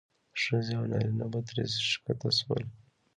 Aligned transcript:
ښځې 0.41 0.73
او 0.79 0.85
نارینه 0.91 1.25
به 1.31 1.39
ترې 1.47 1.63
ښکته 1.89 2.29
شول. 2.37 2.63